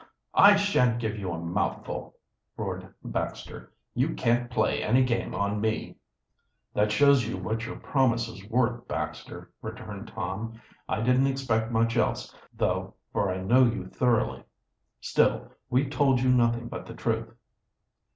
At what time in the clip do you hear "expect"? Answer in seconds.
11.27-11.71